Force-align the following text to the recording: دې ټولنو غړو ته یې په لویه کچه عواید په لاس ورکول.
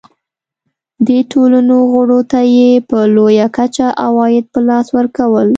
دې 1.07 1.19
ټولنو 1.31 1.77
غړو 1.91 2.19
ته 2.31 2.39
یې 2.55 2.69
په 2.89 2.99
لویه 3.15 3.47
کچه 3.57 3.87
عواید 4.05 4.45
په 4.53 4.59
لاس 4.67 4.87
ورکول. 4.97 5.47